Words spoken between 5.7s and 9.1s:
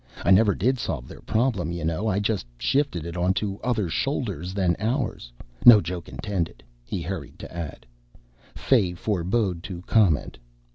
joke intended," he hurried to add. Fay